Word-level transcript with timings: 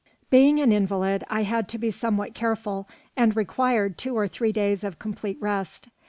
Being 0.31 0.59
an 0.59 0.71
invalid, 0.71 1.23
I 1.29 1.43
had 1.43 1.67
to 1.67 1.77
be 1.77 1.91
somewhat 1.91 2.33
careful, 2.33 2.89
and 3.15 3.35
required 3.35 3.99
two 3.99 4.17
or 4.17 4.27
three 4.27 4.51
days 4.51 4.83
of 4.83 4.97
complete 4.97 5.37
rest. 5.39 5.89